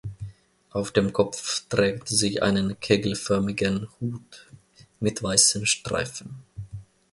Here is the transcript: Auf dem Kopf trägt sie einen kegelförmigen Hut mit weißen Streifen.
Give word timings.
Auf 0.71 0.91
dem 0.91 1.13
Kopf 1.13 1.67
trägt 1.69 2.07
sie 2.07 2.41
einen 2.41 2.79
kegelförmigen 2.79 3.87
Hut 3.99 4.49
mit 4.99 5.21
weißen 5.21 5.67
Streifen. 5.67 6.37